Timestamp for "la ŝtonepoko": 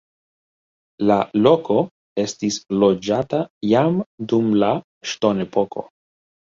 4.65-5.91